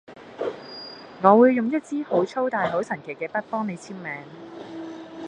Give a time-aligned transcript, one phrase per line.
[1.21, 4.11] 我會用一支好粗大好神奇嘅筆幫你簽名